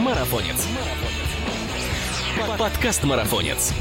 [0.00, 0.66] Марафонец.
[2.58, 3.74] Подкаст Марафонец.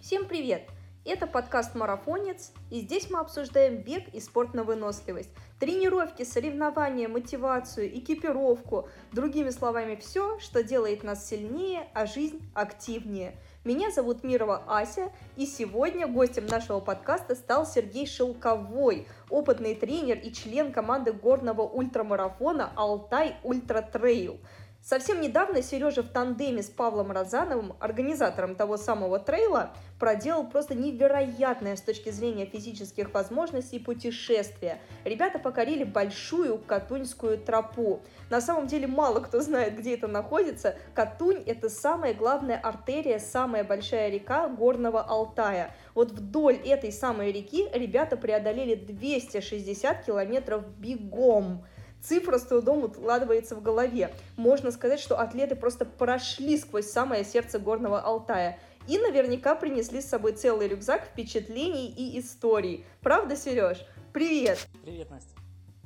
[0.00, 0.68] Всем привет!
[1.04, 5.30] Это подкаст «Марафонец», и здесь мы обсуждаем бег и спорт на выносливость.
[5.58, 8.88] Тренировки, соревнования, мотивацию, экипировку.
[9.10, 13.36] Другими словами, все, что делает нас сильнее, а жизнь активнее.
[13.64, 20.32] Меня зовут Мирова Ася, и сегодня гостем нашего подкаста стал Сергей Шелковой, опытный тренер и
[20.32, 24.38] член команды горного ультрамарафона «Алтай Ультра Трейл».
[24.84, 31.76] Совсем недавно Сережа в тандеме с Павлом Розановым, организатором того самого трейла, проделал просто невероятное
[31.76, 34.80] с точки зрения физических возможностей путешествие.
[35.04, 38.02] Ребята покорили большую Катуньскую тропу.
[38.28, 40.74] На самом деле мало кто знает, где это находится.
[40.94, 45.72] Катунь– это самая главная артерия, самая большая река Горного Алтая.
[45.94, 51.64] Вот вдоль этой самой реки ребята преодолели 260 километров бегом
[52.02, 54.12] цифра с трудом укладывается в голове.
[54.36, 58.58] Можно сказать, что атлеты просто прошли сквозь самое сердце горного Алтая.
[58.88, 62.84] И наверняка принесли с собой целый рюкзак впечатлений и историй.
[63.00, 63.86] Правда, Сереж?
[64.12, 64.58] Привет!
[64.84, 65.32] Привет, Настя.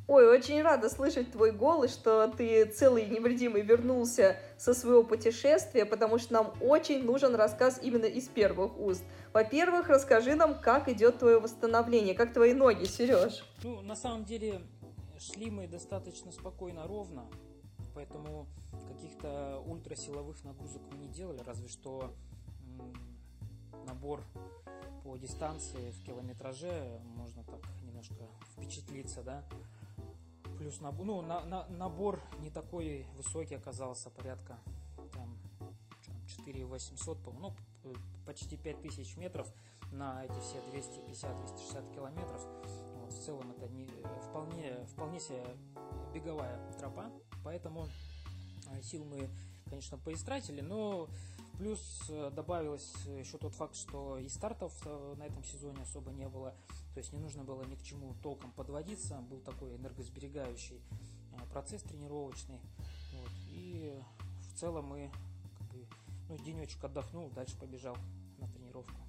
[0.08, 5.84] Ой, очень рада слышать твой голос, что ты целый и невредимый вернулся со своего путешествия,
[5.84, 9.02] потому что нам очень нужен рассказ именно из первых уст.
[9.32, 13.44] Во-первых, расскажи нам, как идет твое восстановление, как твои ноги, Сереж.
[13.64, 14.60] Ну, на самом деле,
[15.18, 17.26] шли мы достаточно спокойно, ровно,
[17.94, 18.46] поэтому
[18.88, 22.12] каких-то ультрасиловых нагрузок мы не делали, разве что
[23.86, 24.22] набор
[25.02, 28.14] по дистанции в километраже, можно так немножко
[28.52, 29.44] впечатлиться, да.
[30.58, 34.58] Плюс набор, ну, на, на, набор не такой высокий оказался, порядка
[35.12, 35.36] там
[36.26, 37.52] 4 800, ну,
[38.24, 39.52] почти 5000 метров
[39.92, 42.42] на эти все 250-260 километров
[43.08, 43.86] в целом это не,
[44.28, 45.44] вполне, вполне себе
[46.14, 47.10] беговая тропа,
[47.44, 47.88] поэтому
[48.70, 49.28] э, сил мы,
[49.68, 51.08] конечно, поистратили, но
[51.58, 56.28] плюс э, добавилось еще тот факт, что и стартов э, на этом сезоне особо не
[56.28, 56.54] было,
[56.94, 60.80] то есть не нужно было ни к чему толком подводиться, был такой энергосберегающий
[61.52, 62.60] процесс тренировочный,
[63.12, 63.98] вот, и
[64.52, 65.10] в целом мы
[65.58, 65.86] как бы,
[66.28, 67.96] ну, денечек отдохнул, дальше побежал
[68.38, 69.05] на тренировку.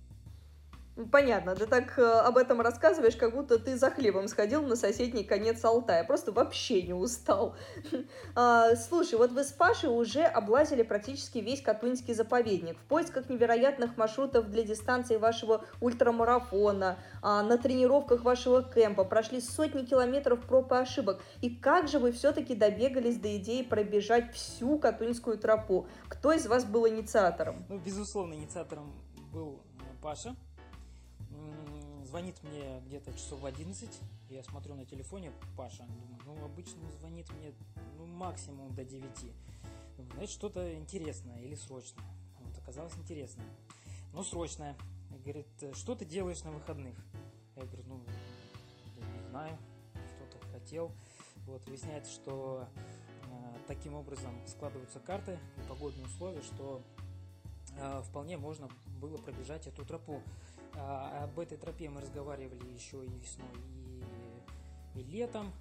[1.12, 5.24] Понятно, ты так э, об этом рассказываешь, как будто ты за хлебом сходил на соседний
[5.24, 6.04] конец Алтая.
[6.04, 7.56] Просто вообще не устал.
[8.36, 13.98] А, слушай, вот вы с Пашей уже облазили практически весь Катуньский заповедник в поисках невероятных
[13.98, 20.76] маршрутов для дистанции вашего ультрамарафона, а, на тренировках вашего кемпа, прошли сотни километров проб и
[20.76, 21.20] ошибок.
[21.42, 25.88] И как же вы все-таки добегались до идеи пробежать всю Катуньскую тропу?
[26.08, 27.66] Кто из вас был инициатором?
[27.70, 28.94] Ну, безусловно, инициатором
[29.34, 29.60] был
[30.02, 30.36] Паша,
[32.08, 33.90] звонит мне где-то часов в 11,
[34.30, 37.54] я смотрю на телефоне Паша, думаю, ну обычно он звонит мне
[37.98, 39.06] ну, максимум до 9.
[39.98, 42.06] Думаю, значит что-то интересное или срочное.
[42.40, 43.46] Вот оказалось интересное.
[44.14, 44.76] Ну срочное.
[45.24, 46.96] Говорит, что ты делаешь на выходных?
[47.56, 48.02] Я говорю, ну
[48.96, 49.58] не знаю,
[49.92, 50.92] что-то хотел.
[51.46, 52.68] Вот выясняется, что
[53.24, 56.82] э, таким образом складываются карты и погодные условия, что
[57.78, 58.70] э, вполне можно
[59.00, 60.22] было пробежать эту тропу.
[60.78, 63.48] А, об этой тропе мы разговаривали еще и весной,
[64.96, 65.52] и, и летом.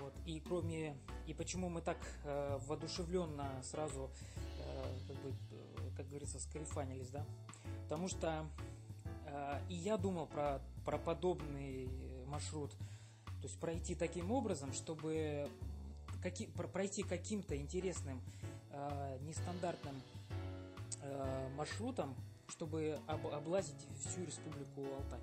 [0.00, 0.12] Вот.
[0.24, 0.96] И кроме
[1.26, 4.10] и почему мы так э, воодушевленно сразу,
[4.58, 5.32] э, как, бы,
[5.96, 7.24] как говорится, скарифанились, да?
[7.84, 8.46] Потому что
[9.26, 11.88] э, и я думал про, про подобный
[12.26, 15.48] маршрут, то есть пройти таким образом, чтобы
[16.22, 18.20] каки, пройти каким-то интересным,
[18.70, 20.00] э, нестандартным
[21.02, 22.14] э, маршрутом,
[22.48, 25.20] чтобы об, облазить всю республику Алтай.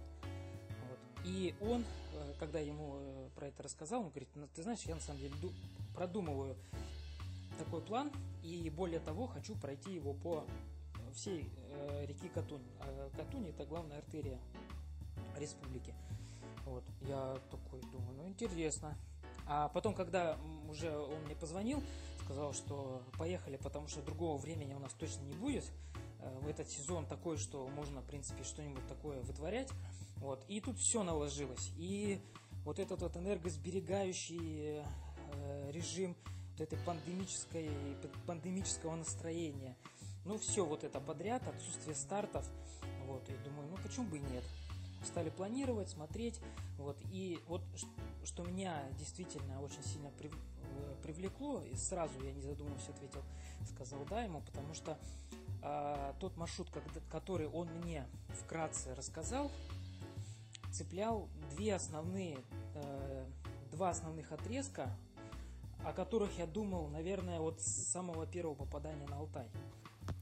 [0.90, 1.00] Вот.
[1.26, 4.96] И он, э, когда ему э, про это рассказал, он говорит, ну, ты знаешь, я
[4.96, 5.36] на самом деле
[5.94, 6.56] продумываю
[7.58, 8.12] такой план,
[8.44, 10.46] и более того, хочу пройти его по
[11.14, 12.64] всей э, реке Катунь.
[12.80, 14.40] А Катунь это главная артерия
[15.38, 15.94] республики.
[16.66, 18.98] Вот, я такой думаю, ну интересно.
[19.46, 20.38] А потом, когда
[20.70, 21.84] уже он мне позвонил,
[22.24, 25.66] сказал, что поехали, потому что другого времени у нас точно не будет,
[26.42, 29.70] в этот сезон такой, что можно, в принципе, что-нибудь такое вытворять.
[30.18, 30.44] Вот.
[30.48, 31.72] И тут все наложилось.
[31.78, 32.20] И
[32.66, 36.16] вот этот вот энергосберегающий э, режим
[36.52, 37.70] вот этой пандемической,
[38.26, 39.76] пандемического настроения.
[40.26, 42.48] Ну, все вот это подряд, отсутствие стартов.
[43.06, 44.44] Вот, и думаю, ну почему бы и нет.
[45.04, 46.40] Стали планировать, смотреть.
[46.78, 47.62] Вот, и вот
[48.24, 53.22] что меня действительно очень сильно э, привлекло, и сразу я не задумываясь ответил,
[53.68, 54.98] сказал да ему, потому что
[55.64, 56.70] а, тот маршрут,
[57.10, 59.52] который он мне вкратце рассказал,
[60.72, 62.38] цеплял две основные,
[62.76, 63.26] э,
[63.72, 64.90] два основных отрезка
[65.86, 69.46] о которых я думал, наверное, вот с самого первого попадания на Алтай.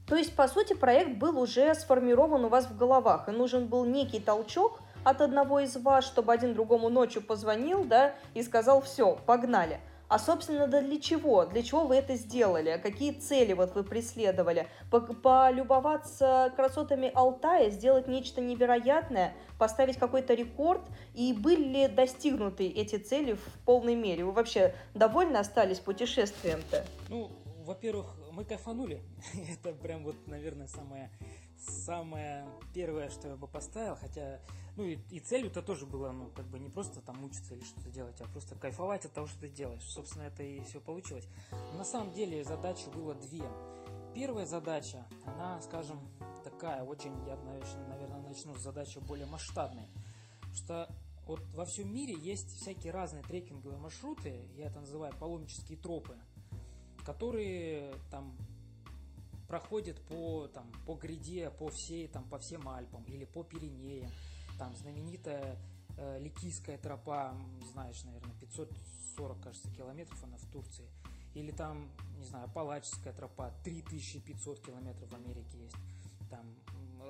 [0.06, 3.84] То есть, по сути, проект был уже сформирован у вас в головах, и нужен был
[3.84, 9.16] некий толчок от одного из вас, чтобы один другому ночью позвонил, да, и сказал, все,
[9.26, 9.80] погнали.
[10.12, 11.46] А, собственно, да для чего?
[11.46, 12.78] Для чего вы это сделали?
[12.82, 14.68] Какие цели вот вы преследовали?
[14.90, 20.82] Полюбоваться красотами Алтая, сделать нечто невероятное, поставить какой-то рекорд?
[21.14, 24.26] И были ли достигнуты эти цели в полной мере?
[24.26, 26.84] Вы вообще довольны остались путешествием-то?
[27.08, 27.30] Ну,
[27.64, 29.00] во-первых, мы кайфанули.
[29.50, 31.10] это прям вот, наверное, самое,
[31.62, 33.96] самое первое, что я бы поставил.
[33.96, 34.40] Хотя,
[34.76, 37.90] ну и, и целью-то тоже было, ну, как бы не просто там мучиться или что-то
[37.90, 39.82] делать, а просто кайфовать от того, что ты делаешь.
[39.82, 41.26] Собственно, это и все получилось.
[41.76, 43.44] На самом деле задач было две.
[44.14, 45.98] Первая задача, она, скажем,
[46.44, 49.88] такая, очень, я, наверное, начну с задачи более масштабной.
[50.54, 50.88] Что
[51.26, 56.16] вот во всем мире есть всякие разные трекинговые маршруты, я это называю паломнические тропы–
[57.04, 58.36] которые там
[59.52, 64.10] проходят по, там, по гряде, по всей, там, по всем Альпам или по Пиренеям.
[64.58, 65.58] Там знаменитая
[65.98, 67.36] э, Ликийская тропа,
[67.74, 70.88] знаешь, наверное, 540, кажется, километров она в Турции.
[71.34, 75.76] Или там, не знаю, Палаческая тропа, 3500 километров в Америке есть.
[76.30, 76.46] Там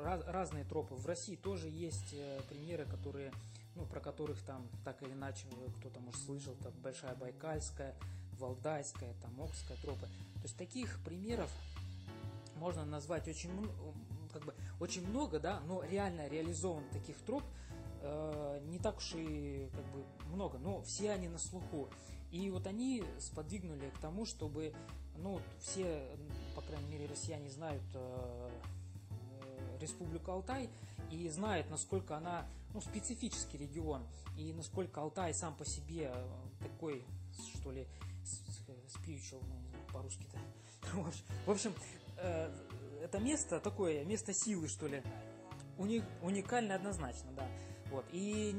[0.03, 0.97] раз, разные тропы.
[0.97, 3.33] В России тоже есть э, примеры, которые,
[3.77, 5.47] ну, про которых там так или иначе
[5.79, 6.57] кто-то, может, слышал.
[6.57, 7.95] Там Большая Байкальская,
[8.41, 10.07] Валдайская, там, Окская тропы.
[10.07, 11.49] То есть таких примеров
[12.63, 13.51] можно назвать очень,
[14.33, 17.43] как бы, очень много, да, но реально реализован таких троп
[18.03, 21.89] э, не так уж и как бы много, но все они на слуху.
[22.31, 24.73] И вот они сподвигнули к тому, чтобы,
[25.17, 26.09] ну, все,
[26.55, 28.51] по крайней мере, россияне знают э,
[29.11, 30.71] э Республику Алтай
[31.11, 34.07] и знают, насколько она, ну, специфический регион,
[34.39, 36.27] и насколько Алтай сам по себе э,
[36.61, 37.05] такой,
[37.57, 37.89] что ли,
[38.87, 40.39] spiritual, ну, не знаю, по-русски-то.
[41.47, 41.75] В общем,
[42.23, 42.51] э,
[43.03, 45.03] это место такое, место силы, что ли.
[45.79, 47.47] Уни, уникальное однозначно, да.
[47.91, 48.05] Вот.
[48.13, 48.55] И,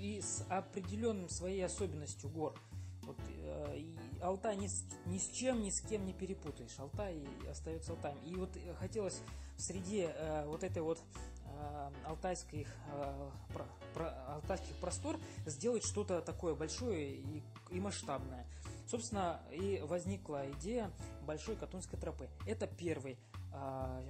[0.00, 2.54] и с определенным своей особенностью гор.
[3.02, 3.82] Вот, э,
[4.20, 6.78] Алтай ни с, ни с чем, ни с кем не перепутаешь.
[6.78, 8.18] Алтай остается Алтаем.
[8.24, 9.20] И вот хотелось
[9.56, 11.00] в среде э, вот этой вот
[11.44, 18.46] э, алтайских, э, про, про, алтайских простор сделать что-то такое большое и, и масштабное.
[18.86, 20.90] Собственно, и возникла идея
[21.26, 22.28] большой Катунской тропы.
[22.46, 23.18] Это первый,
[23.52, 24.02] а,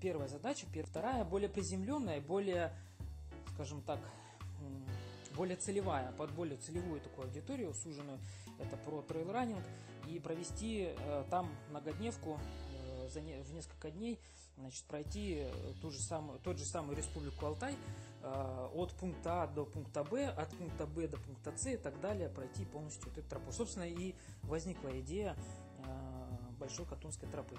[0.00, 0.66] первая задача.
[0.88, 2.72] Вторая, более приземленная, более,
[3.54, 3.98] скажем так,
[5.34, 8.18] более целевая, под более целевую такую аудиторию, суженную,
[8.58, 9.64] это про трейл-раннинг,
[10.08, 12.38] и провести э, там многодневку
[13.14, 14.18] э, в несколько дней,
[14.56, 15.46] значит, пройти
[15.80, 17.74] ту же самую, тот же самый Республику Алтай,
[18.22, 22.28] от пункта А до пункта Б, от пункта Б до пункта С и так далее,
[22.28, 23.52] пройти полностью вот эту тропу.
[23.52, 25.36] Собственно, и возникла идея
[25.78, 25.82] э,
[26.58, 27.56] Большой Катунской тропы.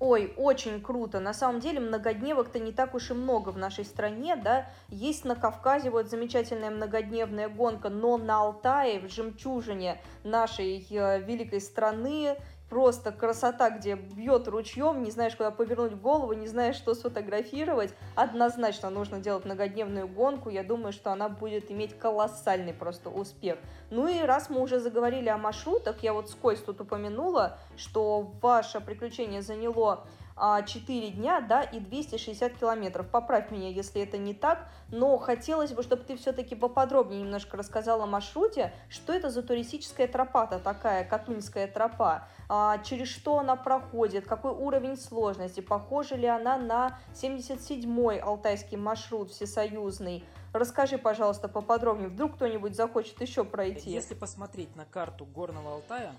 [0.00, 1.18] Ой, очень круто.
[1.18, 4.70] На самом деле многодневок-то не так уж и много в нашей стране, да.
[4.90, 11.60] Есть на Кавказе вот замечательная многодневная гонка, но на Алтае, в жемчужине нашей э, великой
[11.60, 12.36] страны,
[12.68, 17.94] просто красота, где бьет ручьем, не знаешь, куда повернуть голову, не знаешь, что сфотографировать.
[18.14, 20.50] Однозначно нужно делать многодневную гонку.
[20.50, 23.58] Я думаю, что она будет иметь колоссальный просто успех.
[23.90, 28.80] Ну и раз мы уже заговорили о маршрутах, я вот скользь тут упомянула, что ваше
[28.80, 30.06] приключение заняло
[30.38, 33.08] 4 дня, да, и 260 километров.
[33.08, 38.04] Поправь меня, если это не так, но хотелось бы, чтобы ты все-таки поподробнее немножко рассказала
[38.04, 44.26] о маршруте, что это за туристическая тропа-то такая, Катуньская тропа, а, через что она проходит,
[44.26, 50.24] какой уровень сложности, похожа ли она на 77-й алтайский маршрут всесоюзный.
[50.52, 53.90] Расскажи, пожалуйста, поподробнее, вдруг кто-нибудь захочет еще пройти.
[53.90, 56.12] Если посмотреть на карту Горного Алтая,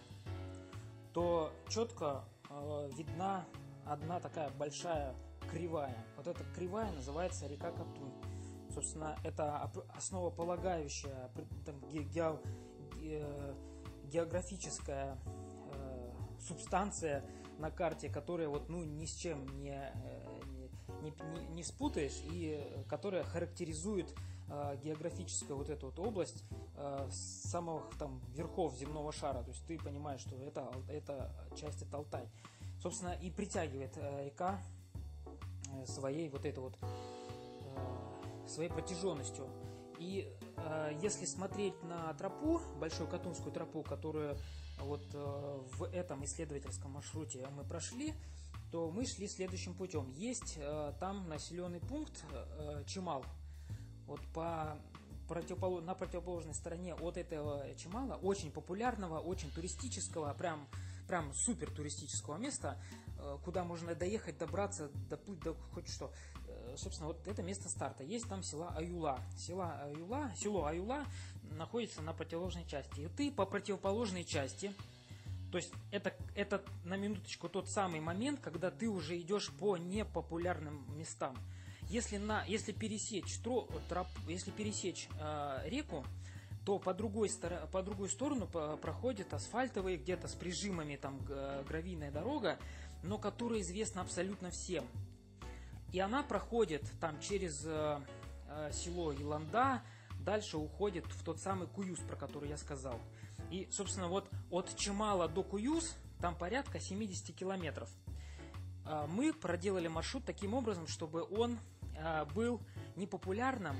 [1.14, 3.44] то четко э, видна
[3.90, 5.16] одна такая большая
[5.52, 5.98] кривая.
[6.16, 8.14] Вот эта кривая называется река Катунь.
[8.74, 11.30] Собственно, это основополагающая
[11.66, 13.26] там, ге, ге,
[14.04, 15.18] географическая
[15.74, 17.26] э, субстанция
[17.58, 20.40] на карте, которая вот ну ни с чем не, э,
[21.02, 24.14] не, не, не спутаешь и которая характеризует
[24.50, 26.44] э, географическую вот эту вот область
[26.76, 29.42] э, с самых там верхов земного шара.
[29.42, 32.30] То есть ты понимаешь, что это, это часть это Алтай
[32.82, 34.62] собственно, и притягивает э, река
[35.72, 39.48] э, своей вот этой вот э, своей протяженностью.
[40.00, 40.34] И
[41.02, 44.38] если смотреть на тропу, Большую Катунскую тропу, которую
[44.80, 48.14] вот в этом исследовательском маршруте мы прошли,
[48.72, 50.10] то мы шли следующим путем.
[50.12, 50.58] Есть
[51.00, 52.24] там населенный пункт
[52.88, 53.26] Чемал.
[54.06, 54.78] Вот по
[55.28, 60.68] противополож, на противоположной стороне от этого Чемала, очень популярного, очень туристического, прям,
[61.10, 62.78] прям супер туристического места,
[63.18, 66.14] э, куда можно доехать, добраться, доплыть, до хоть что.
[66.48, 68.04] Э, собственно, вот это место старта.
[68.04, 69.20] Есть там села Аюла.
[69.36, 71.04] Села Аюла, село Аюла
[71.58, 73.02] находится на противоположной части.
[73.02, 74.74] И ты по противоположной части
[75.52, 80.86] то есть это, это на минуточку тот самый момент, когда ты уже идешь по непопулярным
[80.96, 81.36] местам.
[81.90, 86.06] Если, на, если пересечь, тро, троп, если пересечь э, реку,
[86.70, 87.32] то по другой,
[87.72, 91.20] по другую сторону проходит асфальтовые, где-то с прижимами там
[91.68, 92.60] гравийная дорога,
[93.02, 94.86] но которая известна абсолютно всем.
[95.92, 98.00] И она проходит там через э,
[98.50, 99.82] э, село Иланда,
[100.24, 103.00] дальше уходит в тот самый Куюс, про который я сказал.
[103.50, 107.90] И, собственно, вот от Чемала до Куюс там порядка 70 километров.
[108.86, 111.58] А мы проделали маршрут таким образом, чтобы он
[111.98, 112.62] а, был
[112.96, 113.80] непопулярным, а,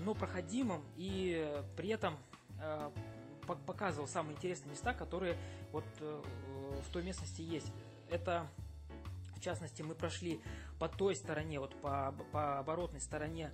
[0.00, 2.18] но проходимым и при этом
[3.66, 5.36] показывал самые интересные места, которые
[5.72, 6.22] вот э,
[6.86, 7.72] в той местности есть.
[8.10, 8.46] Это,
[9.36, 10.40] в частности, мы прошли
[10.78, 13.50] по той стороне, вот по, по оборотной стороне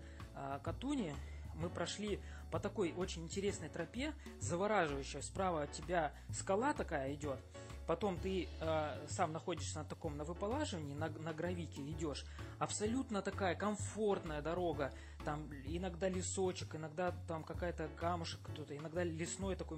[0.62, 1.14] Катуни,
[1.54, 5.22] мы прошли по такой очень интересной тропе, завораживающей.
[5.22, 7.38] Справа от тебя скала такая идет,
[7.86, 12.24] потом ты э, сам находишься на таком на выполаживании, на, на гравике идешь.
[12.58, 14.92] Абсолютно такая комфортная дорога.
[15.26, 19.76] Там иногда лесочек, иногда там какая-то камушек кто-то, иногда лесной такой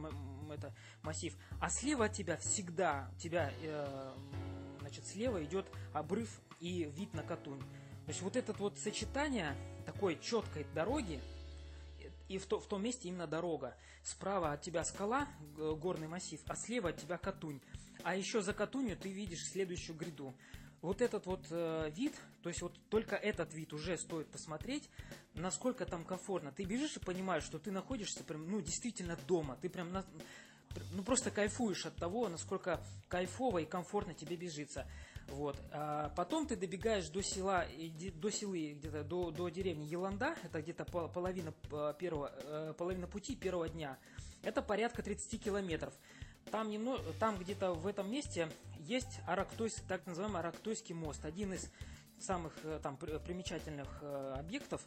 [0.52, 1.34] это, массив.
[1.58, 4.12] А слева от тебя всегда, тебя, э,
[4.80, 5.64] значит, слева идет
[5.94, 7.60] обрыв и вид на Катунь.
[7.60, 11.18] То есть вот это вот сочетание такой четкой дороги,
[12.28, 13.74] и в, то, в том месте именно дорога.
[14.02, 17.62] Справа от тебя скала, горный массив, а слева от тебя Катунь.
[18.02, 20.34] А еще за Катунью ты видишь следующую гряду.
[20.80, 24.88] Вот этот вот э, вид, то есть вот только этот вид уже стоит посмотреть,
[25.34, 26.52] насколько там комфортно.
[26.52, 29.58] Ты бежишь и понимаешь, что ты находишься прям, ну, действительно дома.
[29.60, 30.04] Ты прям на,
[30.92, 34.86] ну, просто кайфуешь от того, насколько кайфово и комфортно тебе бежится.
[35.28, 35.60] Вот.
[35.72, 37.66] А потом ты добегаешь до села,
[38.14, 43.36] до селы, где-то до, до деревни Еланда, это где-то половина, э, первого, э, половина пути
[43.36, 43.98] первого дня.
[44.42, 45.92] Это порядка 30 километров.
[46.50, 48.48] Там, немного, там где-то в этом месте
[48.88, 51.70] есть Арактойский, так называемый Арактойский мост, один из
[52.18, 54.80] самых э, там примечательных объектов.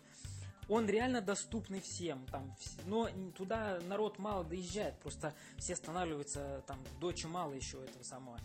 [0.69, 2.55] Он реально доступный всем, там,
[2.85, 8.39] но туда народ мало доезжает, просто все останавливаются там до мало еще этого самого.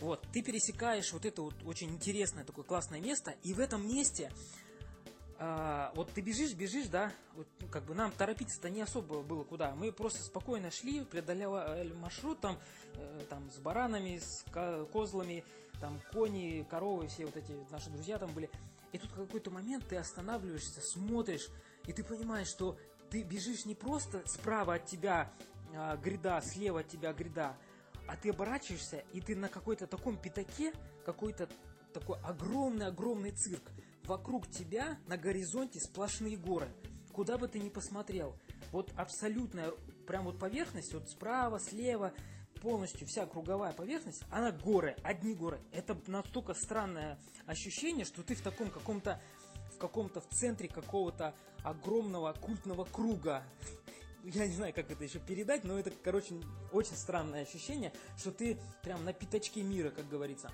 [0.00, 4.30] Вот, ты пересекаешь вот это вот очень интересное такое классное место, и в этом месте
[5.42, 9.42] а, вот ты бежишь, бежишь, да, вот, ну, как бы нам торопиться-то не особо было
[9.42, 9.74] куда.
[9.74, 12.58] Мы просто спокойно шли, преодолевали маршрут там,
[12.96, 14.44] э, там с баранами, с
[14.92, 15.42] козлами,
[15.80, 18.50] там кони, коровы, все вот эти наши друзья там были.
[18.92, 21.48] И тут какой-то момент ты останавливаешься, смотришь,
[21.86, 22.76] и ты понимаешь, что
[23.08, 25.32] ты бежишь не просто справа от тебя
[25.72, 27.56] э, гряда, слева от тебя гряда,
[28.06, 30.74] а ты оборачиваешься, и ты на какой-то таком пятаке,
[31.06, 31.48] какой-то
[31.94, 33.62] такой огромный-огромный цирк.
[34.10, 36.68] Вокруг тебя на горизонте сплошные горы.
[37.12, 38.36] Куда бы ты ни посмотрел.
[38.72, 39.70] Вот абсолютная,
[40.04, 42.12] прям вот поверхность, вот справа, слева,
[42.60, 45.60] полностью вся круговая поверхность, она горы, одни горы.
[45.70, 49.22] Это настолько странное ощущение, что ты в таком каком-то
[49.76, 53.44] в каком-то в центре какого-то огромного культного круга
[54.24, 56.34] я не знаю, как это еще передать, но это, короче,
[56.72, 60.50] очень странное ощущение, что ты прям на пятачке мира, как говорится.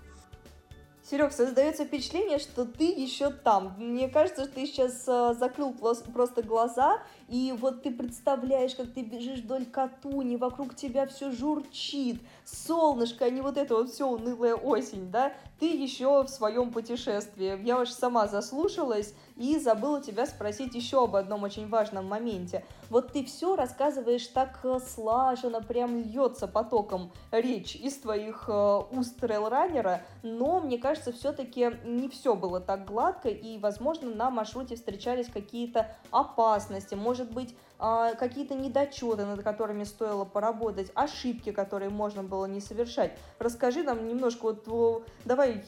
[1.09, 3.77] Серег, создается впечатление, что ты еще там.
[3.79, 9.02] Мне кажется, что ты сейчас э, закрыл просто глаза, и вот ты представляешь, как ты
[9.02, 14.54] бежишь вдоль Катуни, вокруг тебя все журчит, солнышко, а не вот это вот все унылая
[14.54, 15.33] осень, да?
[15.59, 17.59] Ты еще в своем путешествии.
[17.64, 22.64] Я уж сама заслушалась и забыла тебя спросить еще об одном очень важном моменте.
[22.90, 29.16] Вот ты все рассказываешь так э, слаженно, прям льется потоком речь из твоих э, уст
[29.16, 35.28] трейлранера, но мне кажется, все-таки не все было так гладко, и, возможно, на маршруте встречались
[35.28, 42.46] какие-то опасности, может быть, а, какие-то недочеты, над которыми стоило поработать, ошибки, которые можно было
[42.46, 43.18] не совершать.
[43.38, 45.62] Расскажи нам немножко, вот, давай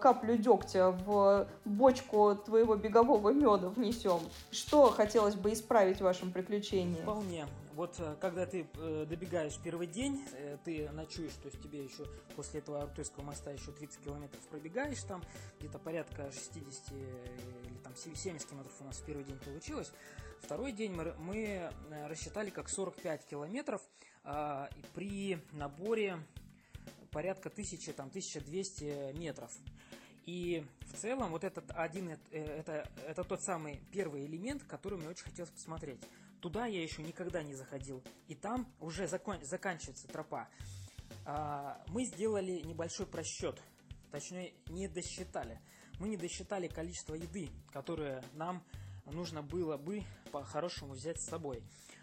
[0.00, 4.20] каплю дегтя в бочку твоего бегового меда внесем.
[4.50, 7.00] Что хотелось бы исправить в вашем приключении?
[7.02, 7.46] Вполне.
[7.74, 12.04] Вот э, когда ты э, добегаешь первый день, э, ты ночуешь, то есть тебе еще
[12.36, 15.22] после этого Артурского моста еще 30 километров пробегаешь там,
[15.58, 19.92] где-то порядка 60 или там 70 километров у нас в первый день получилось.
[20.44, 21.70] Второй день мы, мы
[22.06, 23.80] рассчитали как 45 километров
[24.24, 26.18] а, при наборе
[27.10, 29.50] порядка 1000, там 1200 метров.
[30.26, 35.24] И в целом вот этот один, это, это тот самый первый элемент, который мне очень
[35.24, 36.00] хотелось посмотреть.
[36.40, 38.02] Туда я еще никогда не заходил.
[38.28, 40.48] И там уже закон, заканчивается тропа.
[41.24, 43.58] А, мы сделали небольшой просчет.
[44.10, 45.58] Точнее, не досчитали.
[45.98, 48.62] Мы не досчитали количество еды, которое нам
[49.06, 51.62] нужно было бы по-хорошему взять с собой.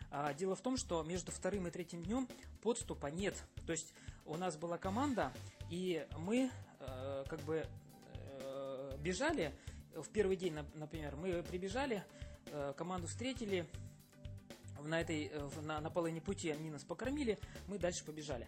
[0.09, 2.27] А, дело в том, что между вторым и третьим днем
[2.61, 3.35] подступа нет.
[3.65, 3.93] То есть
[4.25, 5.31] у нас была команда,
[5.69, 7.65] и мы э, как бы
[8.13, 9.53] э, бежали
[9.95, 12.03] в первый день, например, мы прибежали,
[12.47, 13.67] э, команду встретили,
[14.83, 18.47] на этой, э, на, на половине пути они нас покормили, мы дальше побежали.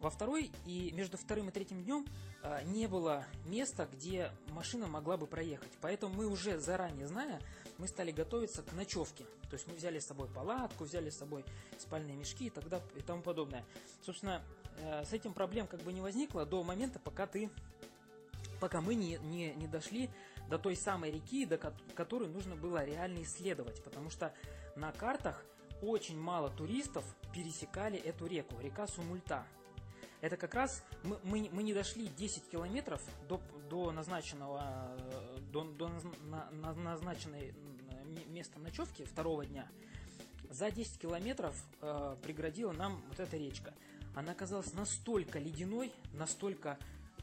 [0.00, 2.06] Во второй и между вторым и третьим днем
[2.42, 5.72] э, не было места, где машина могла бы проехать.
[5.80, 7.40] Поэтому мы уже заранее зная,
[7.78, 9.24] мы стали готовиться к ночевке.
[9.48, 11.44] То есть мы взяли с собой палатку, взяли с собой
[11.78, 13.64] спальные мешки и, тогда, и тому подобное.
[14.02, 14.42] Собственно,
[14.80, 17.50] э, с этим проблем как бы не возникло до момента, пока ты
[18.60, 20.10] пока мы не, не, не дошли
[20.48, 21.58] до той самой реки, до
[21.94, 23.82] которой нужно было реально исследовать.
[23.82, 24.32] Потому что
[24.76, 25.44] на картах
[25.82, 29.46] очень мало туристов пересекали эту реку, река Сумульта.
[30.20, 34.96] Это как раз мы, мы, мы не дошли 10 километров до, до назначенного
[35.52, 35.90] до, до
[36.24, 37.54] на, на, назначенной
[38.28, 39.68] места ночевки второго дня.
[40.50, 43.74] За 10 километров э, преградила нам вот эта речка.
[44.14, 46.78] Она оказалась настолько ледяной, настолько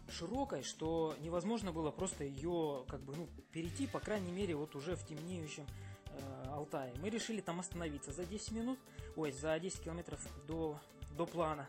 [0.09, 4.95] широкой, что невозможно было просто ее как бы ну, перейти, по крайней мере, вот уже
[4.95, 5.65] в темнеющем
[6.05, 6.93] э, Алтае.
[7.01, 8.79] Мы решили там остановиться за 10 минут,
[9.15, 10.79] ой, за 10 километров до,
[11.17, 11.67] до плана.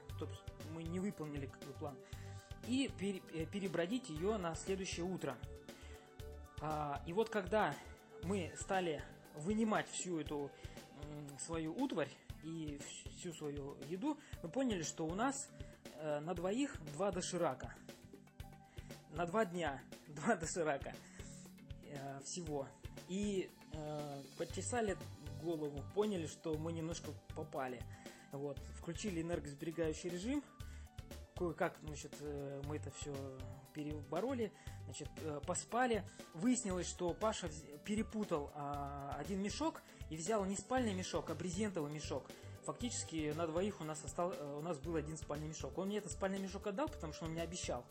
[0.75, 1.97] Мы не выполнили как бы, план.
[2.67, 2.91] И
[3.33, 5.37] э, перебродить ее на следующее утро.
[6.61, 7.75] А, и вот когда
[8.23, 9.03] мы стали
[9.37, 10.51] вынимать всю эту
[11.39, 12.11] свою утварь
[12.43, 12.79] и
[13.19, 15.49] всю свою еду, мы поняли, что у нас
[15.97, 17.75] э, на двоих два доширака.
[19.15, 20.95] На два дня два доширака
[21.91, 22.67] э, всего.
[23.09, 24.97] И э, подчесали
[25.43, 27.81] голову, поняли, что мы немножко попали.
[28.33, 30.43] Вот, включили энергосберегающий режим,
[31.37, 33.15] кое-как, значит, э, мы это все
[33.73, 34.53] перебороли,
[34.85, 36.05] значит, э, поспали.
[36.35, 37.51] Выяснилось, что Паша
[37.85, 42.31] перепутал а, один мешок и взял не спальный мешок, а брезентовый мешок.
[42.65, 45.77] Фактически на двоих у нас, остал, э, у нас был один спальный мешок.
[45.77, 47.85] Он мне этот спальный мешок отдал, потому что он мне обещал.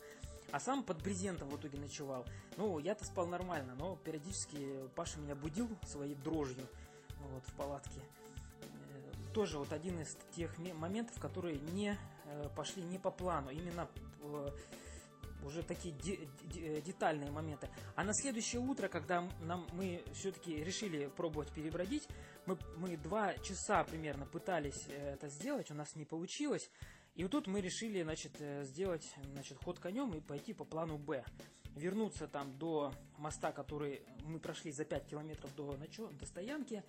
[0.52, 2.26] А сам под брезентом в итоге ночевал.
[2.58, 6.68] Ну, я-то спал нормально, но периодически Паша меня будил своей дрожью
[7.18, 8.00] вот, в палатке.
[9.34, 11.98] Тоже вот один из тех моментов, которые не
[12.56, 13.50] пошли не по плану.
[13.50, 13.88] Именно
[15.46, 17.70] уже такие де- детальные моменты.
[17.96, 22.08] А на следующее утро, когда нам, мы все-таки решили пробовать перебродить,
[22.46, 26.70] мы, мы два часа примерно пытались э, это сделать, у нас не получилось.
[27.16, 30.98] И вот тут мы решили, значит, э, сделать, значит, ход конем и пойти по плану
[30.98, 31.24] Б.
[31.76, 36.84] Вернуться там до моста, который мы прошли за 5 километров до, до стоянки,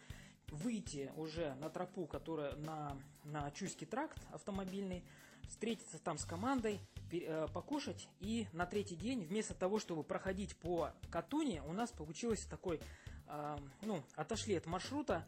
[0.50, 5.04] выйти уже на тропу, которая на, на Чуйский тракт автомобильный,
[5.48, 6.80] встретиться там с командой,
[7.12, 8.09] э, покушать.
[8.20, 12.80] И на третий день, вместо того, чтобы проходить по Катуне, у нас получилось такой,
[13.28, 15.26] э, ну, отошли от маршрута,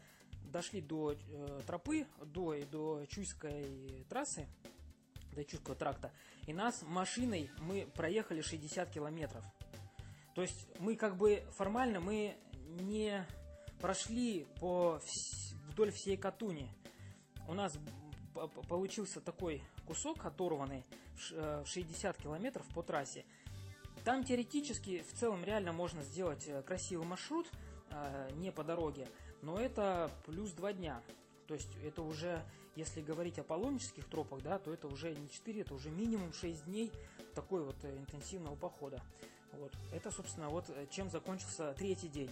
[0.53, 4.47] дошли до э, тропы, до, до Чуйской трассы,
[5.33, 6.13] до Чуйского тракта,
[6.47, 9.45] и нас машиной мы проехали 60 километров.
[10.35, 12.37] То есть мы как бы формально мы
[12.81, 13.27] не
[13.81, 15.01] прошли по
[15.69, 16.71] вдоль всей Катуни.
[17.49, 17.79] У нас
[18.69, 20.85] получился такой кусок оторванный
[21.15, 23.25] в 60 э, километров по трассе.
[24.05, 27.51] Там теоретически в целом реально можно сделать э, красивый маршрут,
[27.91, 29.09] э, не по дороге,
[29.43, 31.03] но это плюс 2 дня.
[31.47, 32.43] То есть это уже,
[32.75, 36.65] если говорить о паломнических тропах, да, то это уже не 4, это уже минимум 6
[36.65, 36.93] дней
[37.35, 39.01] такой вот интенсивного похода.
[39.53, 39.73] Вот.
[39.93, 42.31] Это, собственно, вот чем закончился третий день.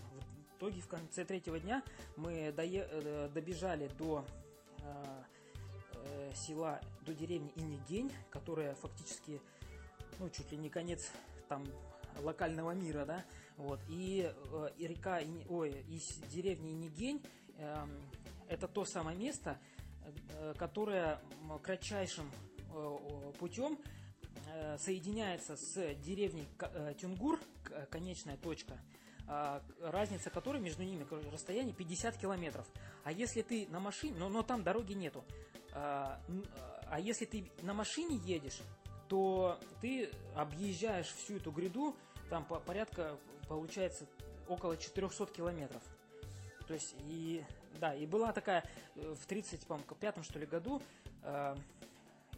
[0.65, 1.83] Итоге в конце третьего дня
[2.17, 4.25] мы дое, добежали до
[4.79, 9.43] э, села до деревни Инигень, которая фактически,
[10.19, 11.11] ну, чуть ли не конец
[11.51, 11.67] там
[12.23, 13.27] локального мира, да,
[13.59, 17.23] вот, и, э, и река, ой, из деревни Инигень,
[17.59, 17.87] э,
[18.49, 19.59] это то самое место,
[20.31, 21.21] э, которое
[21.63, 22.31] кратчайшим
[22.73, 23.79] э, путем
[24.47, 27.39] э, соединяется с деревней э, Тюнгур,
[27.91, 28.79] конечная точка,
[29.81, 32.67] разница которой между ними расстояние 50 километров.
[33.05, 35.25] А если ты на машине, но, но там дороги нету,
[35.73, 36.21] а,
[36.89, 38.61] а если ты на машине едешь,
[39.09, 41.97] то ты объезжаешь всю эту гряду,
[42.31, 43.17] там по порядка
[43.49, 44.07] получается
[44.49, 45.83] около 400 километров.
[46.67, 47.45] То есть, и
[47.79, 48.65] да, и была такая
[48.97, 50.81] э, в 35 что ли году,
[51.23, 51.57] э,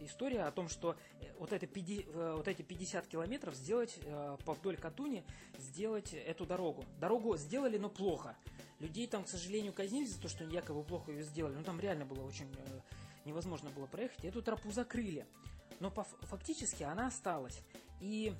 [0.00, 4.36] история о том, что э, вот, это 50, э, вот эти 50 километров сделать э,
[4.44, 5.24] по вдоль Катуни,
[5.58, 6.84] сделать эту дорогу.
[7.00, 8.36] Дорогу сделали, но плохо.
[8.80, 11.54] Людей там, к сожалению, казнили за то, что якобы плохо ее сделали.
[11.54, 12.48] Ну, там реально было очень
[13.24, 14.24] невозможно было проехать.
[14.24, 15.26] Эту тропу закрыли.
[15.80, 17.60] Но по, фактически она осталась.
[18.00, 18.32] И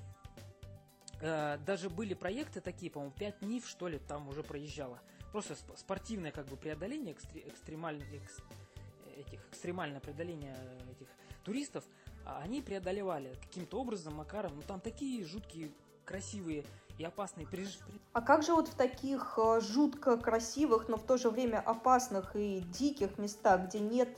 [1.19, 5.01] даже были проекты такие, по-моему, 5 НИФ, что ли, там уже проезжало.
[5.31, 8.37] Просто спортивное как бы преодоление, экстре, экстремальное, экс,
[9.17, 10.55] этих, экстремальное преодоление
[11.47, 11.85] туристов,
[12.25, 14.51] а они преодолевали каким-то образом, макаром.
[14.57, 15.71] Ну там такие жуткие,
[16.03, 16.65] красивые
[16.97, 17.79] и опасные приж...
[18.11, 22.35] А как же вот в таких э, жутко красивых, но в то же время опасных
[22.35, 24.09] и диких местах, где нет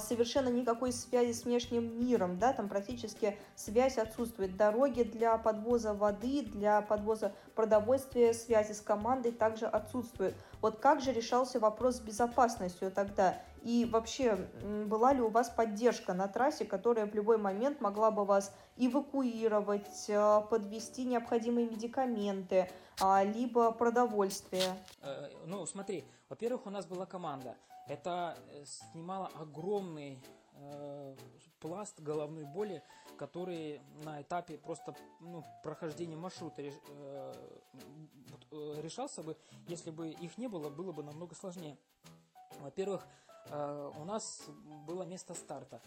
[0.00, 4.56] совершенно никакой связи с внешним миром, да, там практически связь отсутствует.
[4.56, 10.34] Дороги для подвоза воды, для подвоза продовольствия, связи с командой также отсутствуют.
[10.60, 13.40] Вот как же решался вопрос с безопасностью тогда?
[13.62, 14.36] И вообще,
[14.86, 20.06] была ли у вас поддержка на трассе, которая в любой момент могла бы вас эвакуировать,
[20.08, 24.64] а, подвести необходимые медикаменты, а, либо продовольствие?
[25.02, 27.54] Э, ну, смотри, во-первых, у нас была команда.
[27.90, 30.22] Это э, снимало огромный
[30.54, 31.16] э,
[31.58, 32.84] пласт головной боли,
[33.18, 37.34] который на этапе просто ну, прохождения маршрута реш, э,
[38.52, 39.36] э, решался бы.
[39.66, 41.76] Если бы их не было, было бы намного сложнее.
[42.60, 43.04] Во-первых,
[43.46, 44.42] э, у нас
[44.86, 45.82] было место старта.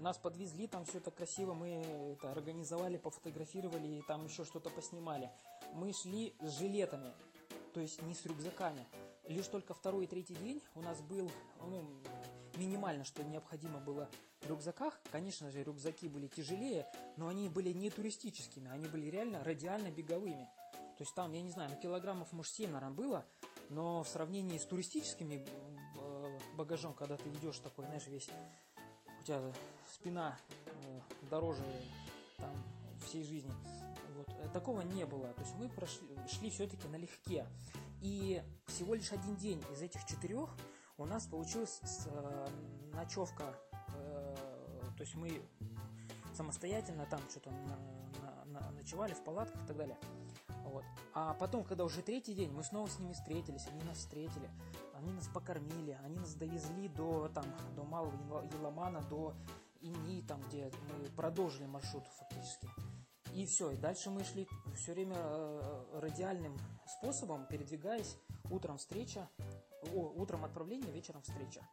[0.00, 5.30] Нас подвезли, там все это красиво, мы это организовали, пофотографировали и там еще что-то поснимали.
[5.72, 7.14] Мы шли с жилетами,
[7.72, 8.86] то есть не с рюкзаками.
[9.28, 11.84] Лишь только второй и третий день у нас был ну,
[12.56, 14.08] минимально, что необходимо было
[14.40, 15.00] в рюкзаках.
[15.10, 16.86] Конечно же, рюкзаки были тяжелее,
[17.16, 20.48] но они были не туристическими, они были реально радиально беговыми.
[20.96, 23.26] То есть там, я не знаю, на килограммов, может, 7, наверное, было,
[23.68, 25.44] но в сравнении с туристическими
[26.00, 28.30] э, багажом, когда ты идешь такой, знаешь, весь,
[29.20, 29.42] у тебя
[29.92, 31.64] спина э, дороже
[32.38, 32.50] там,
[33.04, 33.52] всей жизни,
[34.16, 35.32] вот, э, такого не было.
[35.34, 37.46] То есть мы прошли, шли все-таки налегке.
[38.06, 40.56] И всего лишь один день из этих четырех
[40.96, 42.46] у нас получилась э,
[42.94, 43.52] ночевка.
[43.96, 44.36] Э,
[44.96, 45.42] то есть мы
[46.32, 47.50] самостоятельно там что-то
[48.76, 49.98] ночевали в палатках и так далее.
[50.66, 50.84] Вот.
[51.14, 54.48] А потом, когда уже третий день, мы снова с ними встретились, они нас встретили,
[54.94, 59.34] они нас покормили, они нас довезли до, там, до Малого Еламана, до
[59.80, 62.68] Ини, там, где мы продолжили маршрут фактически.
[63.34, 68.16] И все, и дальше мы шли все время э, радиальным способом, передвигаясь.
[68.50, 69.28] Утром встреча,
[69.92, 71.66] о, утром отправление, вечером встреча.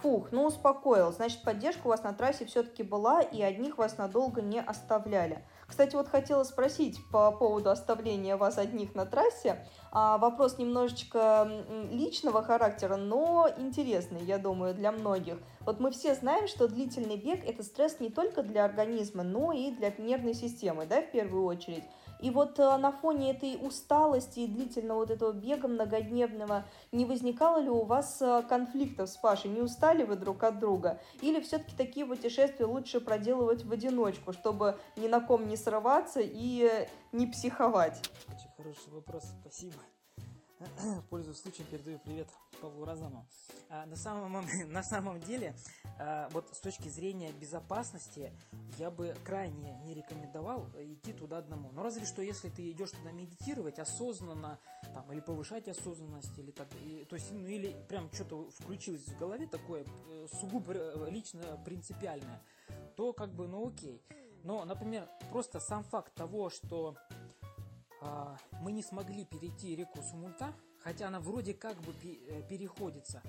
[0.00, 1.12] Фух, ну успокоил.
[1.12, 5.44] Значит, поддержка у вас на трассе все-таки была, и одних вас надолго не оставляли.
[5.66, 9.66] Кстати, вот хотела спросить по поводу оставления вас одних на трассе.
[9.90, 11.50] А, вопрос немножечко
[11.90, 15.38] личного характера, но интересный, я думаю, для многих.
[15.60, 19.70] Вот мы все знаем, что длительный бег– это стресс не только для организма, но и
[19.72, 21.84] для нервной системы, да, в первую очередь.
[22.20, 27.58] И вот э, на фоне этой усталости и длительного вот этого бега многодневного не возникало
[27.58, 29.50] ли у вас э, конфликтов с Пашей?
[29.50, 31.00] Не устали вы друг от друга?
[31.20, 36.88] Или все-таки такие путешествия лучше проделывать в одиночку, чтобы ни на ком не срываться и
[37.12, 38.00] не психовать?
[38.28, 39.74] Очень хороший вопрос, спасибо.
[41.10, 42.28] Пользуясь случаем, передаю привет
[42.60, 43.26] Павлу Разану.
[43.68, 45.54] А, на, самом, на самом деле,
[45.98, 48.32] а, вот с точки зрения безопасности,
[48.78, 51.70] я бы крайне не рекомендовал идти туда одному.
[51.72, 54.58] Но разве что, если ты идешь туда медитировать осознанно,
[54.94, 59.18] там, или повышать осознанность, или так, и, то есть, ну, или прям что-то включилось в
[59.18, 62.42] голове такое э, сугубо э, лично принципиальное,
[62.96, 64.02] то как бы, ну окей.
[64.44, 66.96] Но, например, просто сам факт того, что
[68.60, 73.22] мы не смогли перейти реку Сумульта, хотя она вроде как бы э, переходится.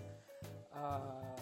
[0.71, 1.35] А,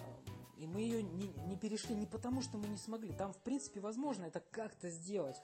[0.57, 3.13] и мы ее не перешли не потому, что мы не смогли.
[3.13, 5.41] Там, в принципе, возможно это как-то сделать.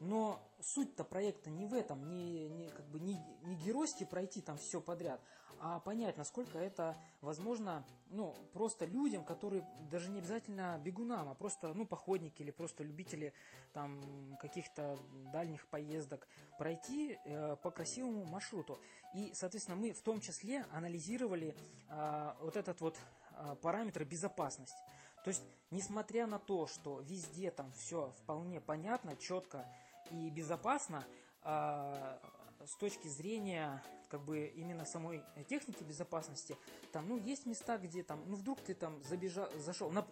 [0.00, 4.58] Но суть-то проекта не в этом, не, не, как бы не, не геройски пройти там
[4.58, 5.22] все подряд,
[5.60, 11.72] а понять, насколько это возможно, ну, просто людям, которые даже не обязательно бегунам, а просто,
[11.74, 13.32] ну, походники или просто любители
[13.72, 14.00] там
[14.40, 14.98] каких-то
[15.32, 16.26] дальних поездок
[16.58, 18.78] пройти э, по красивому маршруту.
[19.14, 21.56] И, соответственно, мы в том числе анализировали
[21.88, 22.96] э, вот этот вот
[23.32, 24.76] э, параметр безопасность.
[25.24, 29.66] То есть, несмотря на то, что везде там все вполне понятно, четко,
[30.10, 31.04] и безопасно
[31.42, 32.18] а,
[32.64, 36.56] с точки зрения как бы именно самой техники безопасности.
[36.92, 39.90] Там, ну, есть места, где там, ну, вдруг ты там забежал, зашел.
[39.90, 40.06] На,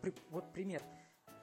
[0.00, 0.82] при, вот пример.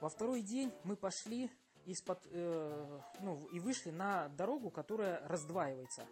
[0.00, 1.50] Во второй день мы пошли
[1.86, 6.06] из-под, э, ну, и вышли на дорогу, которая раздваивается.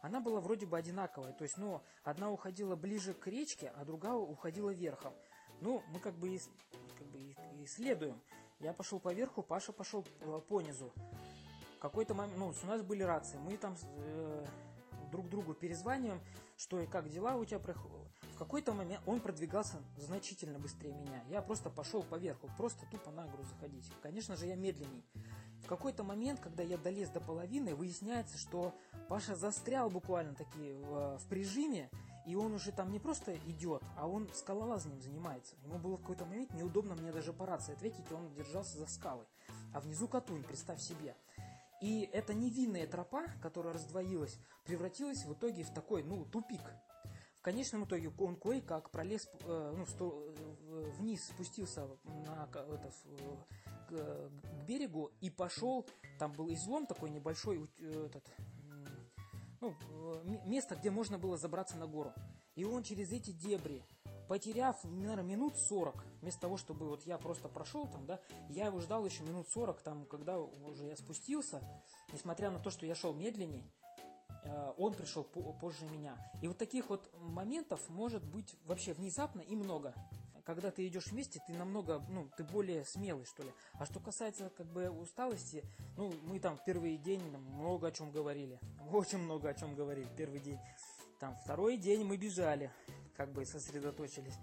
[0.00, 4.14] Она была вроде бы одинаковая, то есть, ну, одна уходила ближе к речке, а другая
[4.14, 5.12] уходила верхом.
[5.60, 6.38] Ну, мы как бы,
[6.96, 8.20] как бы исследуем
[8.60, 10.92] Я пошел по верху, Паша пошел э, по низу.
[11.80, 14.46] Какой-то момент, ну, у нас были рации, мы там э,
[15.10, 16.20] друг другу перезваниваем,
[16.56, 18.08] что и как дела у тебя проходят.
[18.34, 21.22] В какой-то момент он продвигался значительно быстрее меня.
[21.28, 23.90] Я просто пошел по верху, просто тупо на гору заходить.
[24.02, 25.04] Конечно же, я медленней.
[25.62, 28.74] В какой-то момент, когда я долез до половины, выясняется, что
[29.08, 31.90] Паша застрял буквально таки в, в прижиме,
[32.26, 35.56] и он уже там не просто идет, а он скалолазанием занимается.
[35.64, 39.26] Ему было в какой-то момент неудобно мне даже по рации ответить, он держался за скалой.
[39.72, 41.16] А внизу Катунь, представь себе.
[41.80, 46.62] И эта невинная тропа, которая раздвоилась, превратилась в итоге в такой, ну, тупик.
[47.36, 52.92] В конечном итоге он кое-как пролез, э, ну, сто, э, вниз спустился на, это,
[53.88, 55.86] к, к берегу и пошел,
[56.18, 58.24] там был излом такой небольшой, э, этот,
[59.60, 59.74] ну,
[60.46, 62.12] место, где можно было забраться на гору.
[62.56, 63.84] И он через эти дебри
[64.28, 68.80] потеряв, наверное, минут 40, вместо того, чтобы вот я просто прошел там, да, я его
[68.80, 71.62] ждал еще минут 40, там, когда уже я спустился,
[72.12, 73.64] несмотря на то, что я шел медленней,
[74.44, 76.16] э, он пришел позже меня.
[76.42, 79.94] И вот таких вот моментов может быть вообще внезапно и много.
[80.44, 83.52] Когда ты идешь вместе, ты намного, ну, ты более смелый, что ли.
[83.74, 85.62] А что касается, как бы, усталости,
[85.98, 87.20] ну, мы там первый день
[87.54, 88.58] много о чем говорили.
[88.90, 90.58] Очень много о чем говорили первый день.
[91.18, 92.70] Там второй день мы бежали
[93.18, 94.38] как бы сосредоточились.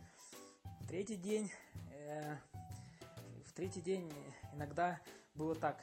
[0.90, 1.50] Третий день,
[1.94, 2.36] э,
[3.46, 4.12] в третий день
[4.54, 5.00] иногда
[5.34, 5.82] было так.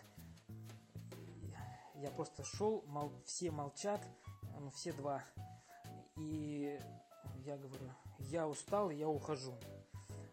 [1.94, 4.02] Я просто шел, мол, все молчат,
[4.60, 5.24] ну, все два.
[6.16, 6.78] И
[7.46, 9.54] я говорю, я устал, я ухожу.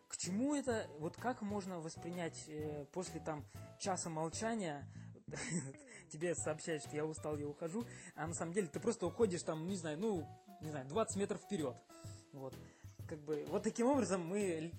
[0.10, 3.46] К чему это, вот как можно воспринять э, после там
[3.80, 4.86] часа молчания,
[6.12, 9.66] тебе сообщают, что я устал, я ухожу, а на самом деле ты просто уходишь там,
[9.66, 10.28] не знаю, ну,
[10.60, 11.78] не знаю, 20 метров вперед.
[12.34, 12.54] Вот.
[13.08, 14.72] Как бы, вот таким образом мы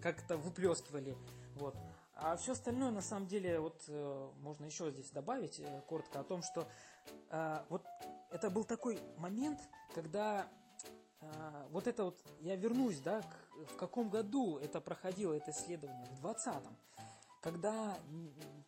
[0.00, 1.16] как-то выплескивали.
[1.56, 1.76] Вот.
[2.14, 6.24] А все остальное, на самом деле, вот э, можно еще здесь добавить э, коротко о
[6.24, 6.68] том, что
[7.30, 7.84] э, вот
[8.30, 9.58] это был такой момент,
[9.94, 10.46] когда
[11.20, 16.06] э, вот это вот, я вернусь, да, к, в каком году это проходило, это исследование,
[16.12, 16.76] в 20-м,
[17.42, 17.98] когда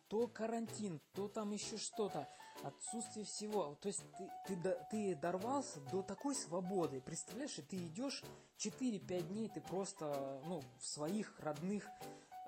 [0.09, 2.27] то карантин, то там еще что-то,
[2.61, 3.75] отсутствие всего.
[3.81, 7.01] То есть ты, ты, ты дорвался до такой свободы.
[7.01, 8.23] Представляешь, и ты идешь
[8.59, 11.87] 4-5 дней, ты просто ну, в своих родных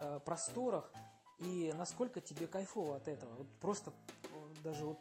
[0.02, 0.92] э, просторах,
[1.40, 3.34] и насколько тебе кайфово от этого.
[3.36, 5.00] Вот просто э, даже вот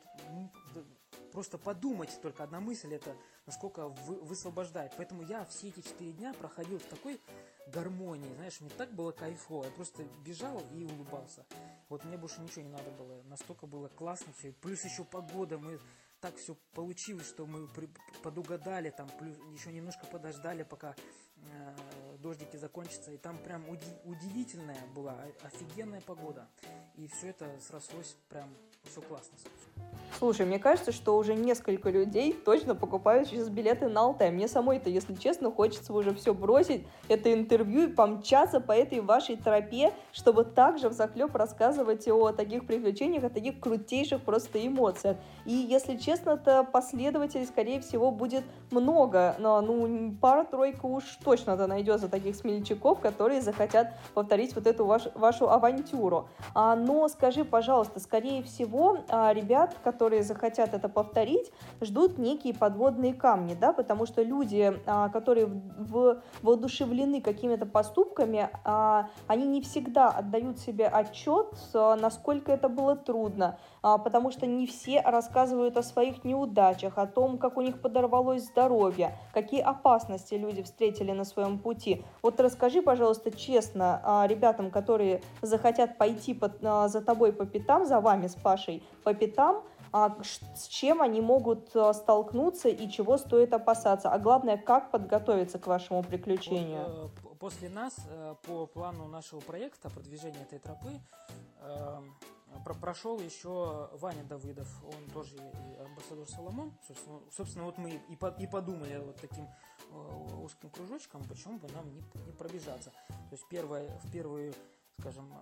[1.32, 3.14] просто подумать только одна мысль это
[3.46, 4.92] насколько вы, высвобождает.
[4.96, 7.20] Поэтому я все эти четыре дня проходил в такой
[7.66, 11.44] гармонии, знаешь, мне так было кайфово, я просто бежал и улыбался.
[11.88, 13.22] Вот мне больше ничего не надо было.
[13.24, 14.52] Настолько было классно все.
[14.52, 15.58] Плюс еще погода.
[15.58, 15.78] Мы
[16.20, 17.88] так все получилось, что мы при,
[18.22, 20.94] подугадали, там плюс еще немножко подождали, пока
[21.36, 23.12] э, дождики закончатся.
[23.12, 26.48] И там прям уди, удивительная была, офигенная погода.
[26.96, 28.48] И все это срослось прям
[28.84, 29.36] все классно.
[30.18, 34.30] Слушай, мне кажется, что уже несколько людей точно покупают сейчас билеты на Алтай.
[34.30, 39.36] Мне самой-то, если честно, хочется уже все бросить, это интервью и помчаться по этой вашей
[39.36, 45.18] тропе, чтобы также взахлеб рассказывать о таких приключениях, о таких крутейших просто эмоциях.
[45.44, 49.36] И, если честно, то последователей, скорее всего, будет много.
[49.38, 55.50] Но, ну, пара-тройка уж точно-то найдется таких смельчаков, которые захотят повторить вот эту вашу, вашу
[55.50, 56.30] авантюру.
[56.54, 62.54] А, но скажи, пожалуйста, скорее всего, а, ребят, которые которые захотят это повторить, ждут некие
[62.54, 69.60] подводные камни, да, потому что люди, а, которые в, воодушевлены какими-то поступками, а, они не
[69.60, 75.82] всегда отдают себе отчет, насколько это было трудно, а, потому что не все рассказывают о
[75.82, 81.58] своих неудачах, о том, как у них подорвалось здоровье, какие опасности люди встретили на своем
[81.58, 82.04] пути.
[82.22, 88.28] Вот расскажи, пожалуйста, честно ребятам, которые захотят пойти под, за тобой по пятам, за вами
[88.28, 89.62] с Пашей по пятам,
[89.98, 95.58] а, с чем они могут э, столкнуться и чего стоит опасаться, а главное, как подготовиться
[95.58, 97.10] к вашему приключению.
[97.24, 100.90] Э, после нас, э, по плану нашего проекта продвижения этой тропы,
[102.78, 105.38] прошел еще Ваня Давыдов, он тоже
[105.80, 106.72] амбассадор Соломон.
[107.34, 107.98] Собственно, вот мы
[108.38, 109.48] и подумали вот таким
[110.42, 112.90] узким кружочком, почему бы нам не, не пробежаться.
[113.08, 114.52] То есть первое, в первую,
[114.98, 115.32] скажем,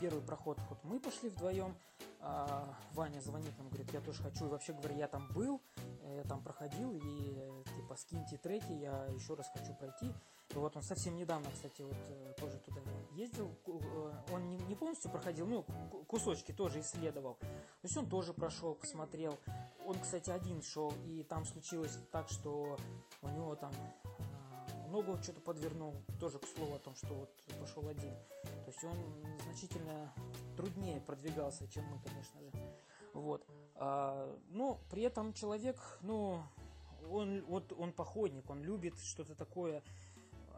[0.00, 1.74] первый проход вот мы пошли вдвоем,
[2.20, 5.60] а Ваня звонит нам, говорит, я тоже хочу, и вообще говоря, я там был,
[6.14, 10.12] я там проходил, и типа скиньте треки, я еще раз хочу пройти.
[10.50, 12.80] И вот он совсем недавно, кстати, вот э, тоже туда
[13.12, 15.62] ездил, э, он не, не полностью проходил, ну,
[16.06, 17.34] кусочки тоже исследовал.
[17.34, 19.38] То есть он тоже прошел, посмотрел.
[19.84, 22.76] Он, кстати, один шел, и там случилось так, что
[23.22, 23.72] у него там
[24.88, 28.12] ногу что-то подвернул, тоже к слову о том, что вот пошел один.
[28.42, 28.96] То есть он
[29.44, 30.12] значительно
[30.56, 32.50] труднее продвигался, чем мы, конечно же.
[33.12, 33.46] Вот.
[33.74, 36.42] А, но при этом человек, ну,
[37.10, 39.82] он, вот он походник, он любит что-то такое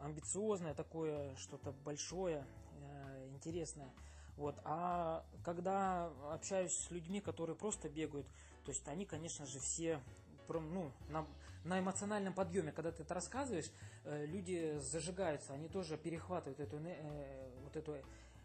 [0.01, 2.45] амбициозное, такое что-то большое,
[2.81, 3.93] э, интересное.
[4.37, 4.55] Вот.
[4.63, 8.27] А когда общаюсь с людьми, которые просто бегают,
[8.63, 10.01] то есть они, конечно же, все
[10.47, 11.27] ну, на,
[11.63, 13.71] на эмоциональном подъеме, когда ты это рассказываешь,
[14.03, 17.97] э, люди зажигаются, они тоже перехватывают эту, э, вот эту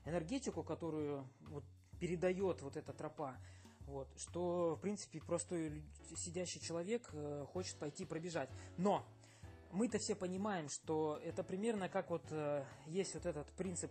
[0.05, 1.65] энергетику, которую вот,
[2.01, 3.37] передает вот эта тропа.
[3.87, 5.83] Вот, что, в принципе, простой
[6.17, 8.51] сидящий человек э, хочет пойти пробежать.
[8.79, 9.07] Но
[9.71, 12.23] мы-то все понимаем, что это примерно как вот
[12.87, 13.91] есть вот этот принцип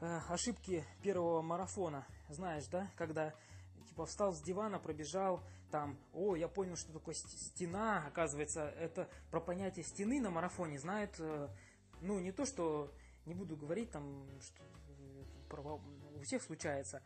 [0.00, 2.04] ошибки первого марафона.
[2.28, 3.32] Знаешь, да, когда
[3.86, 9.40] типа встал с дивана, пробежал, там, о, я понял, что такое стена, оказывается, это про
[9.40, 11.48] понятие стены на марафоне знает, э,
[12.00, 12.92] ну, не то, что,
[13.26, 15.78] не буду говорить там, что э,
[16.16, 17.02] у всех случается,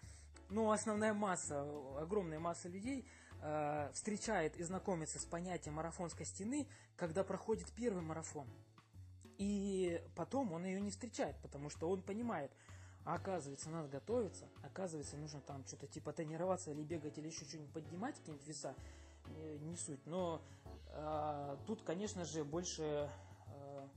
[0.48, 1.62] но основная масса,
[1.98, 3.06] огромная масса людей
[3.42, 8.48] э, встречает и знакомится с понятием марафонской стены, когда проходит первый марафон.
[9.36, 12.52] И потом он ее не встречает, потому что он понимает,
[13.04, 17.72] а оказывается, надо готовиться, оказывается, нужно там что-то типа тренироваться или бегать, или еще что-нибудь
[17.72, 18.74] поднимать, какие-нибудь веса,
[19.60, 20.04] не суть.
[20.06, 20.42] Но
[20.88, 23.10] э, тут, конечно же, больше,
[23.48, 23.88] э,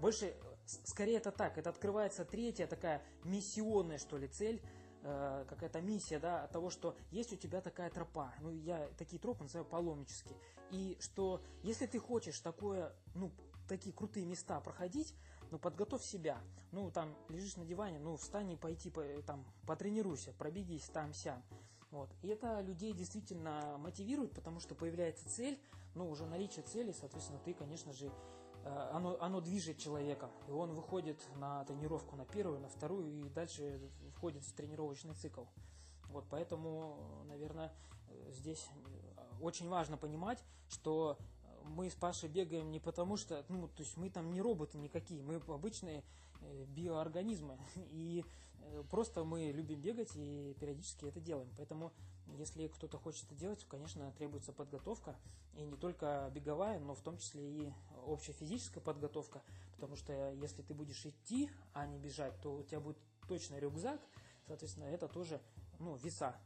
[0.00, 4.60] больше, скорее это так, это открывается третья такая миссионная, что ли, цель,
[5.02, 9.20] э, какая-то миссия, да, от того, что есть у тебя такая тропа, ну, я такие
[9.20, 10.38] тропы называю паломнические,
[10.70, 13.32] и что если ты хочешь такое, ну,
[13.68, 15.14] такие крутые места проходить,
[15.50, 16.40] ну, подготовь себя.
[16.72, 21.42] Ну, там, лежишь на диване, ну, встань и пойти, по, там, потренируйся, пробегись там-сям.
[21.90, 22.10] Вот.
[22.22, 25.58] И это людей действительно мотивирует, потому что появляется цель,
[25.94, 28.12] ну, уже наличие цели, соответственно, ты, конечно же,
[28.64, 33.28] э, оно, оно движет человека, и он выходит на тренировку на первую, на вторую, и
[33.30, 33.80] дальше
[34.16, 35.44] входит в тренировочный цикл.
[36.08, 37.72] Вот, поэтому, наверное,
[38.28, 38.68] здесь
[39.40, 41.18] очень важно понимать, что
[41.68, 45.22] мы с Пашей бегаем не потому что, ну, то есть мы там не роботы никакие,
[45.22, 46.04] мы обычные
[46.40, 47.58] э, биоорганизмы.
[47.90, 48.24] И
[48.60, 51.48] э, просто мы любим бегать и периодически это делаем.
[51.56, 51.92] Поэтому,
[52.36, 55.16] если кто-то хочет это делать, то, конечно, требуется подготовка.
[55.54, 57.72] И не только беговая, но в том числе и
[58.06, 59.42] общая физическая подготовка.
[59.76, 64.00] Потому что если ты будешь идти, а не бежать, то у тебя будет точно рюкзак.
[64.46, 65.40] Соответственно, это тоже
[65.78, 66.36] ну, веса.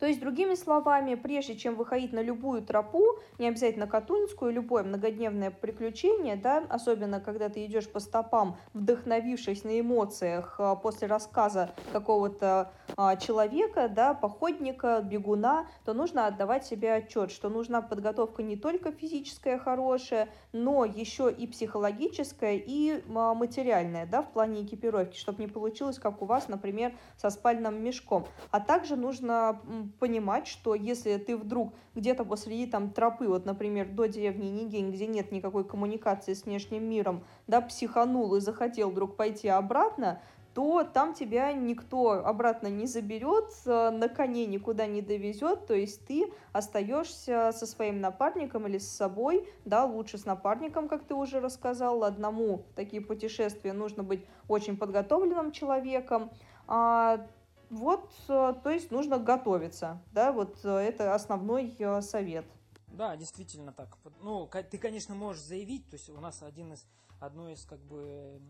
[0.00, 3.04] То есть, другими словами, прежде чем выходить на любую тропу,
[3.38, 9.78] не обязательно Катунинскую, любое многодневное приключение, да, особенно когда ты идешь по стопам, вдохновившись на
[9.78, 17.30] эмоциях а, после рассказа какого-то а, человека, да, походника, бегуна, то нужно отдавать себе отчет,
[17.30, 24.22] что нужна подготовка не только физическая хорошая, но еще и психологическая и а, материальная, да,
[24.22, 28.24] в плане экипировки, чтобы не получилось, как у вас, например, со спальным мешком.
[28.50, 29.60] А также нужно
[29.98, 35.06] понимать, что если ты вдруг где-то посреди там тропы, вот, например, до деревни Нигень, где
[35.06, 40.20] нет никакой коммуникации с внешним миром, да, психанул и захотел вдруг пойти обратно,
[40.54, 46.04] то там тебя никто обратно не заберет, э, на коне никуда не довезет, то есть
[46.06, 51.40] ты остаешься со своим напарником или с собой, да, лучше с напарником, как ты уже
[51.40, 56.30] рассказал, одному такие путешествия нужно быть очень подготовленным человеком,
[56.66, 57.26] а
[57.70, 62.44] вот, э, то есть нужно готовиться, да, вот э, это основной э, совет.
[62.88, 63.96] Да, действительно так.
[64.20, 66.84] Ну, ты, конечно, можешь заявить, то есть у нас один из,
[67.20, 68.40] одно из, как бы,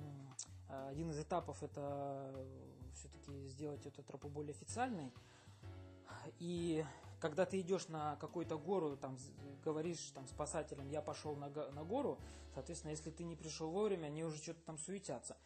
[0.89, 2.35] один из этапов это
[2.95, 5.13] все-таки сделать эту тропу более официальной.
[6.39, 6.83] И
[7.21, 9.19] когда ты идешь на какую-то гору, там
[9.63, 12.19] говоришь там спасателям, я пошел на, на гору,
[12.55, 15.37] соответственно, если ты не пришел вовремя, они уже что-то там суетятся.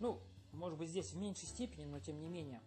[0.00, 0.20] Ну,
[0.52, 2.60] может быть, здесь в меньшей степени, но тем не менее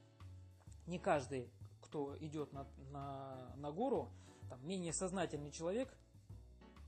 [0.87, 1.49] не каждый,
[1.81, 4.09] кто идет на, на, на гору,
[4.49, 5.95] там, менее сознательный человек,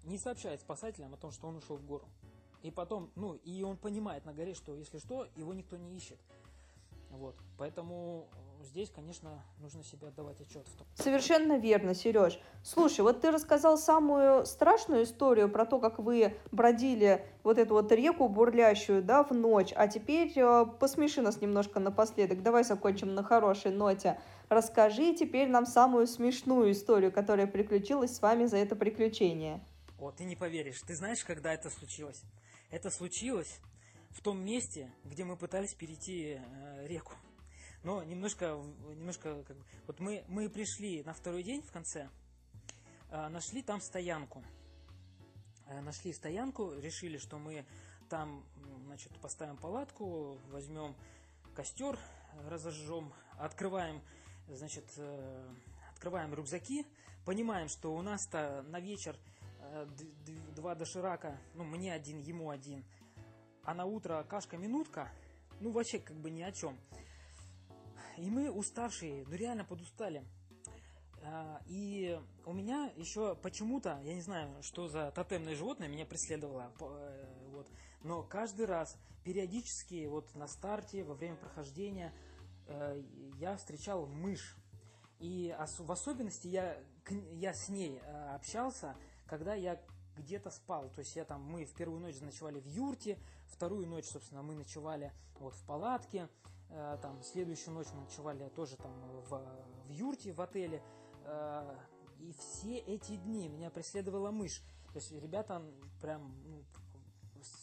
[0.04, 2.08] не сообщает спасателям о том, что он ушел в гору.
[2.62, 6.20] И потом, ну, и он понимает на горе, что если что, его никто не ищет.
[7.10, 7.36] Вот.
[7.58, 8.28] Поэтому
[8.66, 10.88] здесь, конечно, нужно себе отдавать отчет в том.
[10.96, 12.40] Совершенно верно, Сереж.
[12.64, 17.92] Слушай, вот ты рассказал самую страшную историю про то, как вы бродили вот эту вот
[17.92, 19.72] реку бурлящую, да, в ночь.
[19.76, 22.44] А теперь э, посмеши нас немножко напоследок.
[22.44, 24.20] Давай закончим на хорошей ноте.
[24.50, 29.64] Расскажи теперь нам самую смешную историю, которая приключилась с вами за это приключение.
[30.00, 30.82] О, ты не поверишь.
[30.82, 32.22] Ты знаешь, когда это случилось?
[32.70, 33.60] Это случилось
[34.12, 37.14] в том месте, где мы пытались перейти э, реку.
[37.86, 38.60] Но немножко,
[38.96, 42.10] немножко, как бы, вот мы, мы пришли на второй день в конце,
[43.12, 44.44] э, нашли там стоянку.
[45.68, 47.64] Э, нашли стоянку, решили, что мы
[48.10, 48.44] там,
[48.86, 50.96] значит, поставим палатку, возьмем
[51.54, 52.00] костер,
[52.50, 54.02] разожжем, открываем,
[54.48, 55.54] значит, э,
[55.94, 56.88] открываем рюкзаки,
[57.24, 59.16] понимаем, что у нас-то на вечер
[59.60, 59.88] э,
[60.56, 62.84] два доширака, ну, мне один, ему один,
[63.64, 65.12] а на утро кашка-минутка,
[65.60, 66.80] ну, вообще как бы ни о чем.
[68.18, 70.26] И мы уставшие, ну, реально подустали.
[71.22, 76.72] А, и у меня еще почему-то, я не знаю, что за тотемное животное меня преследовало,
[76.80, 77.68] э, вот,
[78.04, 82.14] но каждый раз, периодически, вот на старте, во время прохождения,
[82.68, 83.02] э,
[83.40, 84.56] я встречал мышь.
[85.20, 86.78] И в особенности я,
[87.34, 88.96] я с ней э, общался,
[89.26, 89.82] когда я
[90.16, 90.90] где-то спал.
[90.90, 94.56] То есть я там, мы в первую ночь ночевали в юрте, вторую ночь, собственно, мы
[94.56, 96.30] ночевали вот в палатке,
[97.02, 98.92] там следующую ночь мы ночевали тоже там
[99.30, 99.42] в,
[99.88, 100.82] в юрте в отеле.
[101.26, 101.76] Э,
[102.20, 104.62] и все эти дни меня преследовала мышь.
[104.94, 105.62] То есть ребята
[106.02, 106.64] прям ну,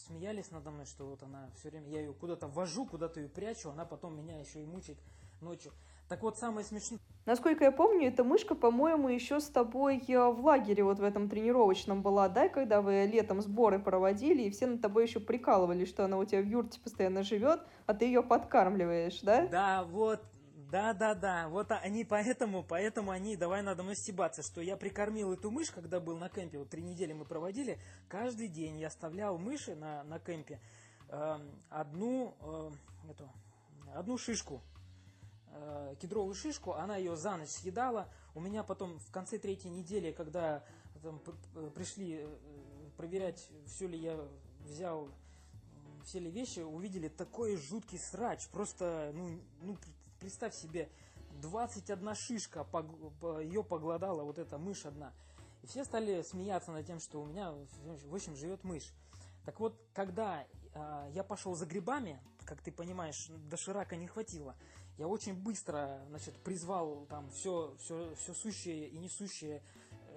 [0.07, 3.71] смеялись надо мной, что вот она все время, я ее куда-то вожу, куда-то ее прячу,
[3.71, 4.99] она потом меня еще и мучает
[5.41, 5.73] ночью.
[6.09, 7.01] Так вот, самое смешное...
[7.25, 11.29] Насколько я помню, эта мышка, по-моему, еще с тобой э, в лагере вот в этом
[11.29, 16.05] тренировочном была, да, когда вы летом сборы проводили, и все над тобой еще прикалывали, что
[16.05, 19.47] она у тебя в юрте постоянно живет, а ты ее подкармливаешь, да?
[19.47, 20.21] Да, вот,
[20.73, 21.49] да, да, да.
[21.49, 26.01] Вот они поэтому, поэтому они, давай надо мной стебаться, что я прикормил эту мышь, когда
[26.01, 30.19] был на кемпе, вот три недели мы проводили, каждый день я оставлял мыши на, на
[30.19, 30.59] кемпе
[31.09, 31.39] э,
[31.71, 32.71] одну, э,
[33.11, 33.31] эту,
[33.95, 34.61] одну шишку,
[35.53, 38.09] э, кедровую шишку, она ее за ночь съедала.
[38.35, 40.65] У меня потом в конце третьей недели, когда
[41.03, 41.21] там,
[41.75, 42.39] пришли э,
[42.97, 44.19] проверять, все ли я
[44.65, 45.09] взял
[46.05, 48.49] все ли вещи, увидели такой жуткий срач.
[48.49, 49.77] Просто, ну, ну
[50.19, 50.89] представь себе,
[51.41, 52.67] 21 шишка,
[53.41, 55.13] ее поглодала вот эта мышь одна.
[55.63, 57.53] И все стали смеяться над тем, что у меня,
[57.85, 58.93] в общем, живет мышь.
[59.45, 60.45] Так вот, когда
[60.75, 64.57] э, я пошел за грибами, как ты понимаешь, до Ширака не хватило,
[64.99, 69.63] я очень быстро, значит, призвал там все, все, все сущее и несущее,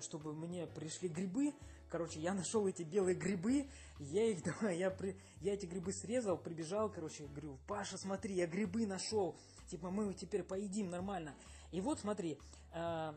[0.02, 1.54] чтобы мне пришли грибы.
[1.90, 3.68] Короче, я нашел эти белые грибы,
[4.00, 8.48] я их, давай, я, при, я эти грибы срезал, прибежал, короче, говорю, Паша, смотри, я
[8.48, 9.36] грибы нашел
[9.68, 11.34] типа мы теперь поедим нормально.
[11.72, 12.40] И вот смотри,
[12.74, 13.14] э,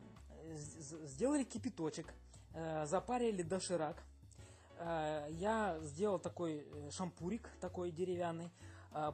[1.05, 2.13] сделали кипяточек,
[2.55, 4.03] э, запарили доширак,
[4.79, 8.51] э, я сделал такой э, шампурик, такой деревянный,
[8.93, 9.13] э,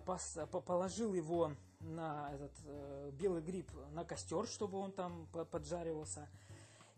[0.66, 1.52] положил его
[1.84, 6.28] на этот э, белый гриб на костер, чтобы он там поджаривался.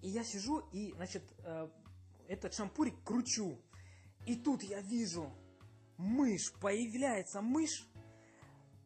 [0.03, 1.69] И я сижу и, значит, э,
[2.29, 3.59] этот шампурик кручу.
[4.27, 5.33] И тут я вижу
[5.97, 7.87] мышь, появляется мышь,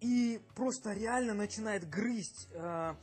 [0.00, 2.94] и просто реально начинает грызть э,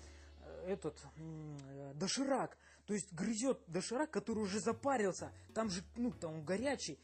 [0.65, 2.57] этот э, доширак.
[2.85, 5.31] То есть грызет доширак, который уже запарился.
[5.53, 6.99] Там же, ну, там он горячий.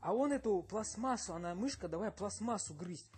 [0.00, 3.10] А он эту пластмассу, она мышка, давай пластмассу грызть.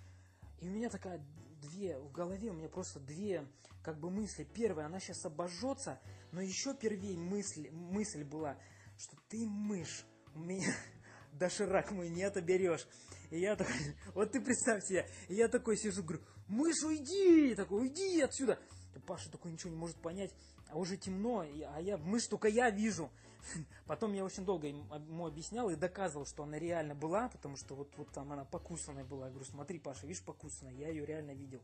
[0.60, 1.24] И у меня такая
[1.62, 3.46] две, в голове у меня просто две
[3.82, 4.44] как бы мысли.
[4.44, 6.00] Первая, она сейчас обожжется,
[6.30, 8.58] но еще первее мысль, мысль была,
[8.98, 10.04] что ты мышь,
[10.34, 10.72] у меня
[11.32, 12.86] доширак мой не отоберешь.
[13.30, 13.74] И я такой,
[14.14, 18.58] вот ты представь себе, я такой сижу, говорю, мышь, уйди, такой, уйди отсюда.
[19.06, 20.32] Паша такой ничего не может понять,
[20.68, 23.10] а уже темно, а я, мышь только я вижу.
[23.86, 27.92] Потом я очень долго ему объяснял и доказывал, что она реально была, потому что вот,
[27.96, 29.26] вот там она покусанная была.
[29.26, 31.60] Я говорю, смотри, Паша, видишь, покусанная, я ее реально видел.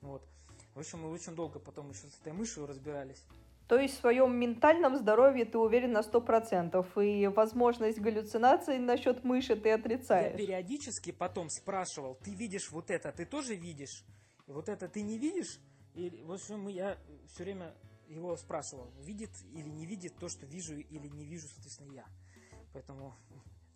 [0.00, 0.22] Вот.
[0.74, 3.24] В общем, мы очень долго потом еще с этой мышью разбирались.
[3.68, 9.56] То есть в своем ментальном здоровье ты уверен на 100%, и возможность галлюцинаций насчет мыши
[9.56, 10.32] ты отрицаешь.
[10.32, 14.04] Я периодически потом спрашивал, ты видишь вот это, ты тоже видишь?
[14.46, 15.60] И вот это ты не видишь?
[15.94, 16.98] И, в общем, я
[17.32, 17.72] все время
[18.08, 22.06] его спрашивал, видит или не видит то, что вижу или не вижу, соответственно, я.
[22.72, 23.14] Поэтому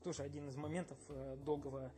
[0.03, 1.93] тоже один из моментов э, долгого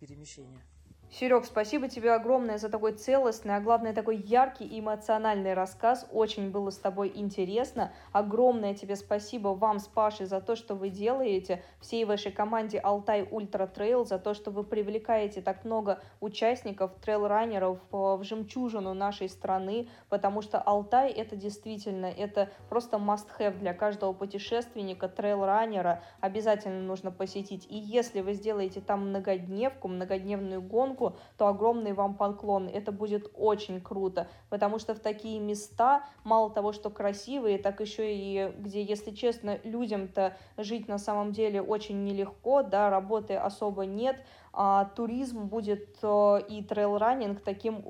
[0.00, 0.62] перемещения.
[1.08, 6.06] Серег, спасибо тебе огромное за такой целостный, а главное такой яркий и эмоциональный рассказ.
[6.12, 7.92] Очень было с тобой интересно.
[8.12, 13.26] Огромное тебе спасибо вам с Пашей за то, что вы делаете, всей вашей команде Алтай
[13.30, 19.88] Ультра Трейл, за то, что вы привлекаете так много участников, трейл-раннеров в жемчужину нашей страны,
[20.08, 26.02] потому что Алтай это действительно, это просто must-have для каждого путешественника, трейл-раннера.
[26.20, 27.66] Обязательно нужно посетить.
[27.70, 32.68] И если вы сделаете там многодневку, многодневную гонку, съемку, то огромный вам поклон.
[32.68, 38.14] Это будет очень круто, потому что в такие места, мало того, что красивые, так еще
[38.14, 44.24] и где, если честно, людям-то жить на самом деле очень нелегко, да, работы особо нет,
[44.52, 47.84] а туризм будет э, и трейл-раннинг таким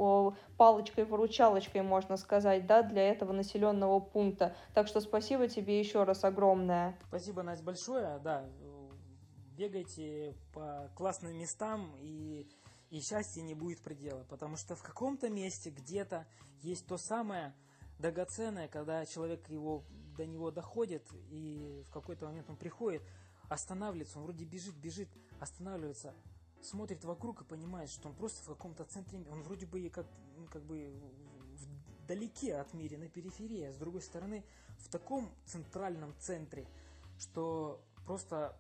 [0.57, 4.55] палочкой-выручалочкой, можно сказать, да, для этого населенного пункта.
[4.75, 6.99] Так что спасибо тебе еще раз огромное.
[7.09, 8.19] Спасибо, Настя, большое.
[8.25, 8.45] Да,
[9.57, 12.47] бегайте по классным местам и
[12.91, 16.27] и счастья не будет предела, потому что в каком-то месте где-то
[16.63, 17.55] есть то самое
[17.99, 19.85] драгоценное, когда человек его
[20.17, 23.03] до него доходит и в какой-то момент он приходит,
[23.49, 25.09] останавливается, он вроде бежит, бежит,
[25.41, 26.15] останавливается,
[26.63, 30.07] смотрит вокруг и понимает, что он просто в каком-то центре, он вроде бы как,
[30.51, 30.95] как бы
[32.03, 34.45] вдалеке от мира, на периферии, а с другой стороны
[34.79, 36.67] в таком центральном центре,
[37.19, 38.57] что просто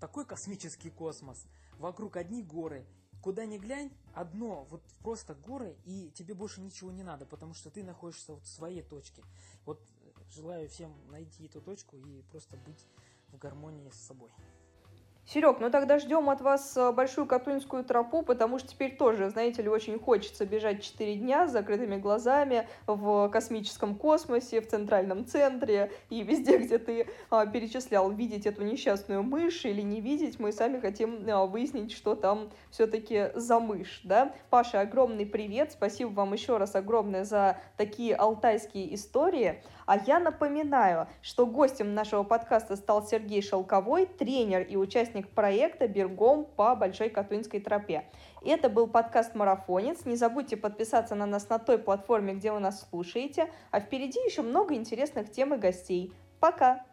[0.00, 1.46] такой космический космос,
[1.78, 2.86] вокруг одни горы,
[3.22, 7.70] куда ни глянь, одно, вот просто горы, и тебе больше ничего не надо, потому что
[7.70, 9.22] ты находишься вот в своей точке.
[9.64, 9.80] Вот
[10.30, 12.86] желаю всем найти эту точку и просто быть
[13.28, 14.30] в гармонии с собой.
[15.32, 19.62] Серег, ну тогда ждем от вас э, большую Катунинскую тропу, потому что теперь тоже, знаете
[19.62, 25.92] ли, очень хочется бежать 4 дня с закрытыми глазами в космическом космосе, в центральном центре
[26.08, 30.40] и везде, где ты а, перечислял, видеть эту несчастную мышь или не видеть.
[30.40, 34.34] Мы сами хотим а, выяснить, что там все-таки за мышь, да?
[34.50, 39.62] Паша, огромный привет, спасибо вам еще раз огромное за такие алтайские истории.
[39.90, 46.44] А я напоминаю, что гостем нашего подкаста стал Сергей Шелковой, тренер и участник проекта «Бергом»
[46.44, 48.04] по Большой Катунской тропе.
[48.44, 50.04] Это был подкаст «Марафонец».
[50.04, 53.50] Не забудьте подписаться на нас на той платформе, где вы нас слушаете.
[53.72, 56.14] А впереди еще много интересных тем и гостей.
[56.38, 56.84] Пока!